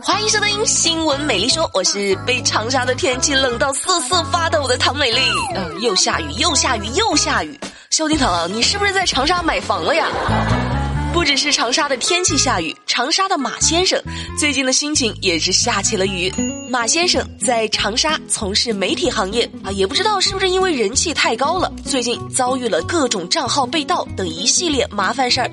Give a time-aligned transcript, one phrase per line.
[0.00, 5.20] 欢迎收听《新闻美丽说》，我是被长沙的天气冷到瑟瑟发抖的唐美丽。
[5.56, 7.58] 嗯，又下雨，又下雨，又下雨。
[7.90, 10.06] 萧敬腾，你是不是在长沙买房了呀？
[11.18, 14.00] 不只是长沙的天气下雨，长沙的马先生
[14.38, 16.32] 最近的心情也是下起了雨。
[16.68, 25.50] 马先生在长沙从事媒体行业啊，也不知道是不是因为人气太高了，最近遭遇了各种账号被盗等一系列麻烦事儿。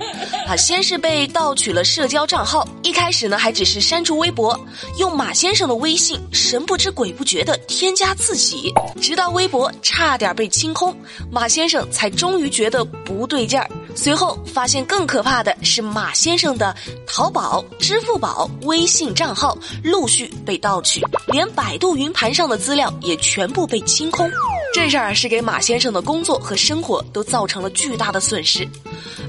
[0.48, 4.56] 啊，先是被盗取了社交账号，一开始呢还只是删除微博，
[5.00, 10.96] 用马先生的微信神不知鬼不觉的添加自己，直到微博差点被清空，
[11.32, 13.68] 马先生才终于觉得不对劲儿。
[13.98, 16.76] 随后发现更可怕的是，马先生的
[17.08, 24.30] 淘宝、支付宝、微信账号陆续被盗取，连百度云盘上的资料也全部被清空。
[24.76, 28.68] 这事儿是给马先生的工作和生活都造成了巨大的损失。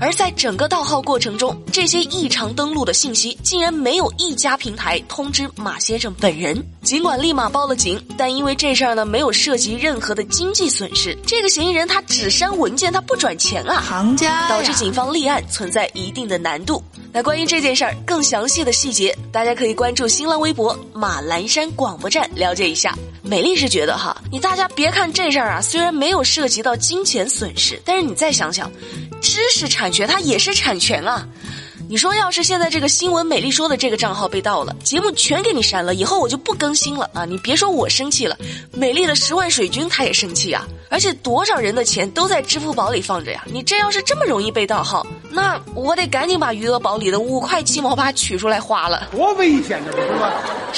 [0.01, 6.61] 而在整个盗号过程中，这些异常登录的信息竟然没有一家平台通知马先生本人。
[6.83, 16.83] 尽管立马报了警，但因为这事儿呢没有涉及任何的经济损失，这个嫌疑人他只删文件，他不转钱啊，行家导致警方立案存在一定的难度。
[17.13, 22.93] 那关于这件事儿更详细的细节，大家可以关注新浪微博马栏山广播站了解一下。
[23.23, 28.73] 美丽是觉得哈，你大家别看这事儿啊，虽然没有涉及到金钱损失，但是你再想想，
[29.21, 31.29] 知识产权它也是产权啊。
[31.91, 37.27] 你说，要是现在这个新闻美丽说的这个账号被盗了，节目全给你删了，以后我就不更新了啊！
[37.27, 38.35] 你别说我生气了，
[38.73, 40.67] 美丽的十万水军他也生气啊！
[40.89, 43.45] 而且多少人的钱都在支付宝里放着呀！
[43.45, 50.33] 你这要是这么容易被盗号，那我得赶紧把余额宝里的五块七毛八取出来花了，多危险呢，是吧？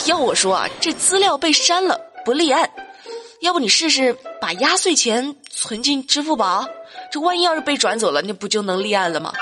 [0.07, 2.69] 要我说啊，这资料被删了不立案，
[3.41, 6.67] 要不你试试把压岁钱存进支付宝，
[7.13, 9.33] 这万一要是被转走了，那不就能立案了吗？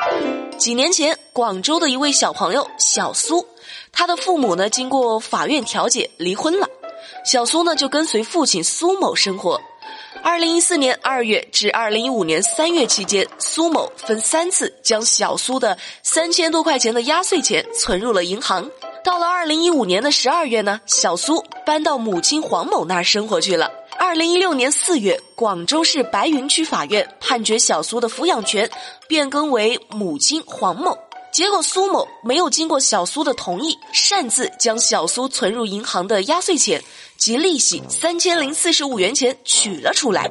[0.59, 3.47] 几年前，广州的一位小朋友小苏，
[3.93, 6.69] 他的父母呢经过法院调解离婚了，
[7.25, 9.61] 小苏呢就跟随父亲苏某生活。
[10.23, 18.71] 二零一四年二月至二零一五年三月期间，苏某分三次将小苏的三千多块钱的压岁钱存入了银行。
[19.05, 23.71] 到了二零一五年的十二月呢，小苏搬到母亲黄某那儿生活去了。
[24.07, 28.71] 二零一六年四月，广州市白云区法院判决小苏的抚养权
[29.09, 30.97] 变更为母亲黄某。
[31.33, 36.81] 结果苏某没有经过小苏的同意，擅自将小苏存入银行的压岁钱
[37.17, 40.31] 及利息三千零四十五元钱取了出来。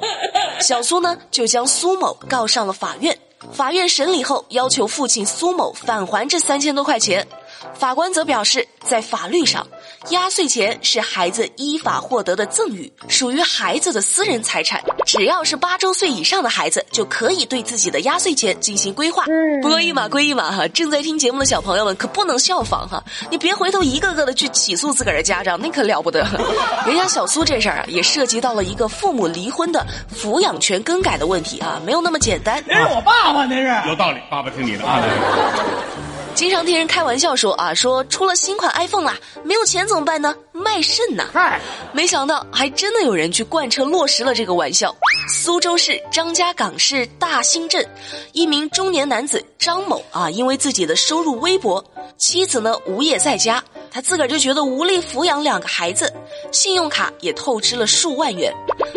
[0.61, 3.19] 小苏呢就将苏某告上了法院。
[3.51, 7.27] 法院审理后要求父亲苏某返还这三千多块钱。
[7.73, 9.65] 法官则表示，在法律上，
[10.09, 14.81] 压岁钱是孩子依法获得的赠与，属于孩子的私人财产。
[15.05, 19.25] 只要是八周岁以上的孩子，就可以对自己的压岁钱进行规划。
[19.61, 26.25] 不过一码归一码哈，正在听节目的小朋友们可不能效仿哈，你别回头一个个的去起诉自个儿的家长，那可了不得。
[26.85, 29.85] 人家小苏这事儿啊，也涉及到了一个父母离婚的
[30.15, 32.63] 抚养权更改的问题啊，没有那么简单。
[32.67, 35.01] 那是我爸爸，那是有道理，爸爸听你的啊。
[36.35, 40.35] 经常听人开玩笑说啊，说出了新款 iPhone 啦，没有钱怎么办呢？
[40.51, 41.29] 卖肾呐！
[41.31, 41.61] 嗨，
[41.93, 44.93] 没想到还真的有人去贯彻落实了这个玩笑。
[45.29, 47.87] 苏州市张家港市大兴镇，
[48.33, 51.81] 一名中年男子张某啊，因为自己的收入微薄，
[52.17, 56.11] 妻子呢无业在家，他自个儿就觉得无力抚养两个孩子，
[56.51, 58.53] 信用卡也透支了数万元。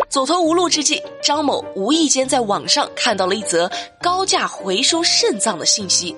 [0.09, 3.71] 走投无路之际，张某无意间在网上看到了一则
[4.01, 6.13] 高价回收肾脏的信息。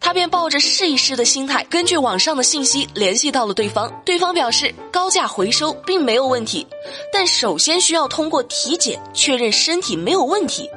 [0.00, 3.92] 他便抱着试一试的心态，根据网上的信息联系到了对方。
[4.04, 6.66] 对方表示高价回收并没有问题，
[7.12, 10.68] 但首先需要通过体检确认身体没有问题。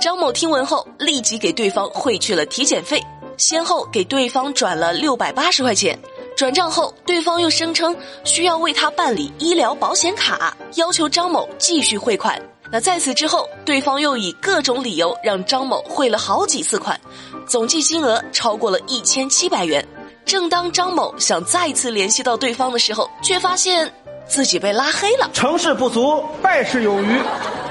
[0.00, 3.02] 张某听闻后，立即给对方汇去了体检费，
[3.36, 5.98] 先后给对方转了六百八十块钱。
[6.36, 7.94] 转账后，对方又声称
[8.24, 12.49] 需要为他办理医疗保险卡，要求张某继续汇款。
[12.72, 16.98] 那在此之后，对方又以各种理由让张某汇了好几次款，
[17.46, 19.84] 总计金额超过了一千七百元。
[20.24, 23.92] 正当张某想再次联系到对方的时候，却发现
[24.28, 25.28] 自己被拉黑了。
[25.32, 27.20] 成事不足，败事有余。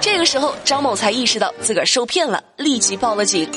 [0.02, 3.50] 这个时候，张某才意识到自个儿受骗了，立即报了警。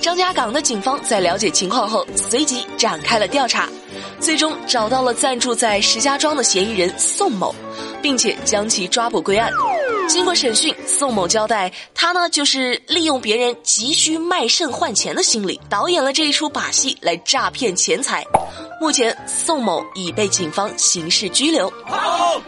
[0.00, 3.68] 张家港的警方在了解情况后，随即展开了调查，
[4.18, 7.54] 最终找到了暂住在石家庄的嫌疑人宋某，
[8.02, 9.52] 并且将其抓捕归案。
[10.06, 18.24] 经过审讯，宋某交代，他呢就是利用别人急需卖肾换钱的心理，导演了这一出把戏来诈骗钱财。
[18.80, 21.72] 目前，宋某已被警方刑事拘留。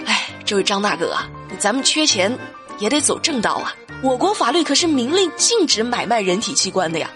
[0.05, 2.37] 哎，这位张大哥啊，咱们缺钱
[2.79, 3.75] 也得走正道啊！
[4.03, 7.11] 我国法律可是明令禁止买卖人体器官的呀。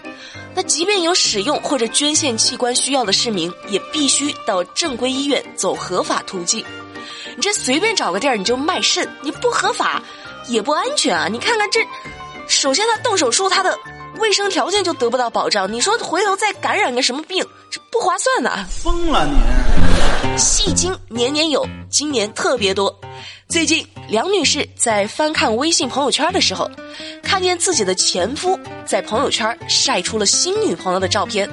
[0.53, 6.65] 那即便有使用或者捐献器官需要的市民，也必须到正规医院走合法途径。
[7.35, 10.03] 你这随便找个地儿你就卖肾，你不合法，
[10.47, 11.27] 也不安全啊！
[11.27, 11.79] 你看看这，
[12.47, 13.77] 首先他动手术，他的
[14.19, 18.65] 卫生条件就得不到保障，你说回头再感染个什么病，这不划算的。
[18.69, 20.37] 疯了你！
[20.37, 22.93] 戏精年年有，今年特别多。
[23.47, 26.69] 最近，梁女士在翻看微信朋友圈的时候，
[27.21, 31.49] 看见自己的前夫在朋友圈晒出了新女朋友的照片，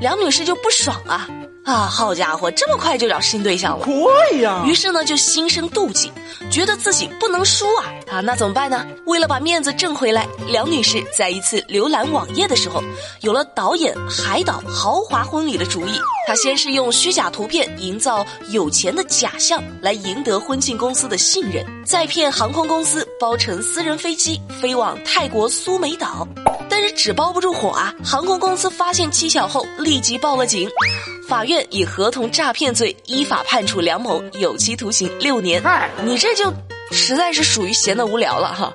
[0.00, 1.28] 梁女士就不爽啊
[1.64, 1.88] 啊！
[1.90, 3.86] 好家伙，这么快就找新对象了？
[3.86, 3.92] 可
[4.32, 4.62] 以呀。
[4.66, 6.12] 于是呢，就心生妒忌，
[6.50, 8.20] 觉得自己不能输啊啊！
[8.20, 8.86] 那怎么办呢？
[9.06, 12.82] 为了把面子挣回来，梁女士在一次浏览网页的时候，
[13.22, 15.92] 有了导演海岛豪华婚礼的主意。
[16.26, 26.28] 她先是用虚假图片营造有钱的假象，来赢得婚庆公司的信任，再骗航空公司包乘私人飞机飞往泰国苏梅岛。
[26.68, 27.94] 但是纸包不住火啊！
[28.04, 30.68] 航空公司发现蹊跷后，立即报了警。
[31.28, 35.62] 法院以合同诈骗罪依法判处梁某有期徒刑六年。
[36.04, 36.52] 你这就
[36.90, 38.72] 实在是属于闲得无聊了哈。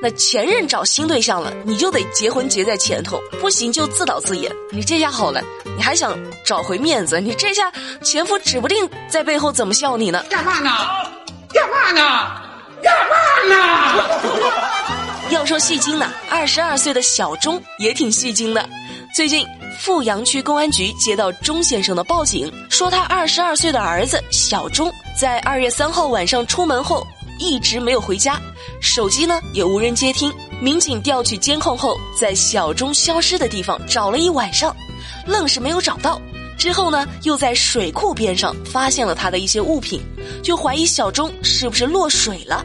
[0.00, 4.50] 那前任找新对象了，你就得结婚结在前头，不行就自导自演。
[4.72, 5.40] 你这下好了，
[5.76, 7.20] 你还想找回面子？
[7.20, 7.72] 你这下
[8.02, 10.24] 前夫指不定在背后怎么笑你呢？
[10.28, 10.70] 干嘛呢？
[11.52, 12.42] 干嘛呢？
[12.82, 13.14] 干嘛
[13.54, 14.02] 呢？
[15.30, 18.68] 要说戏精呢，二十二岁的小钟也挺戏精的。
[19.14, 19.46] 最近，
[19.78, 27.06] 富阳区公安局接到钟先生的报警，说他二十二岁的儿子小钟在二月三号晚上出门后
[27.38, 28.40] 一直没有回家。
[28.80, 34.74] 手机呢也无人接听，民警调取监控后，在小钟消失的地方找了一晚上，
[35.26, 36.20] 愣是没有找到。
[36.58, 40.00] 之后呢，又在水库边上发现了他的一些物品，
[40.42, 42.64] 就怀疑小钟是不是落水了。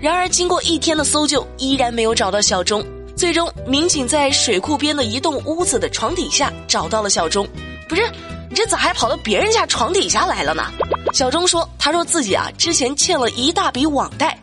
[0.00, 2.84] 然而经过一天的搜救，依然没有找到小钟。
[3.20, 7.46] 最终，民警在水库边的一栋屋子的床底下找到了小钟。
[7.86, 8.00] 不是，
[8.48, 10.72] 你这咋还跑到别人家床底下来了呢？
[11.12, 14.34] 小钟说：“他说自己啊，之前欠了一大笔网贷。”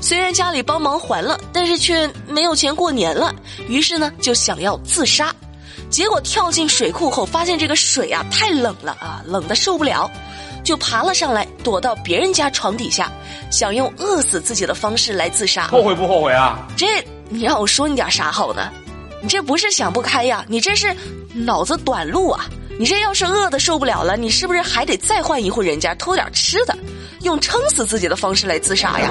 [0.00, 3.34] 虽然家里帮忙还了，但是却没有钱过年了，
[3.68, 5.30] 于是呢就想要自杀，
[5.90, 10.10] 结果跳进水库后发现这个水啊太冷了啊，冷的受不了，
[10.64, 13.12] 就爬了上来，躲到别人家床底下，
[13.50, 15.68] 想用饿死自己的方式来自杀。
[15.68, 16.66] 后悔不后悔啊？
[16.78, 16.86] 这
[17.32, 18.70] 你让我说你点啥好呢？
[19.22, 20.94] 你这不是想不开呀，你这是
[21.32, 22.44] 脑子短路啊！
[22.78, 26.76] 你这要是饿的受不了了，你是不是还得再换一户人家偷点吃的？
[27.22, 29.08] 用撑死自己的方式来自杀呀！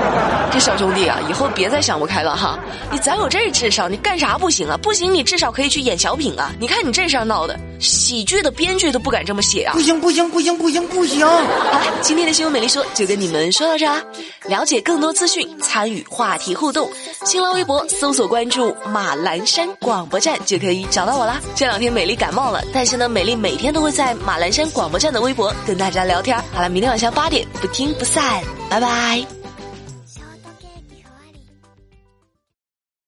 [0.51, 2.59] 这小兄弟啊，以后别再想不开了哈！
[2.91, 4.77] 你咱有这智商，你干啥不行啊？
[4.77, 6.51] 不行，你至少可以去演小品啊！
[6.59, 9.73] 你看你这事儿闹的，喜剧的编剧都不敢这么写啊！
[9.73, 11.27] 不行不行不行不行不行！
[11.27, 14.01] 好了，今天的新闻美丽说就跟你们说到这儿。
[14.45, 16.89] 了解更多资讯，参与话题互动，
[17.25, 21.41] 新浪微博搜索关注马栏山广播站就可以找到我啦。
[21.55, 26.37] 这两天美丽感冒了，但是呢，美丽每天都会在马栏山广播站的微博跟大家聊天。
[26.53, 27.91] 好了，明天晚上八点不听。
[27.99, 29.40] 不散，拜拜。